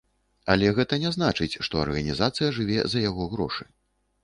Але 0.53 0.71
гэта 0.79 0.97
не 1.03 1.11
значыць, 1.17 1.59
што 1.69 1.85
арганізацыя 1.85 2.49
жыве 2.61 2.79
за 2.95 3.07
яго 3.09 3.31
грошы. 3.37 3.71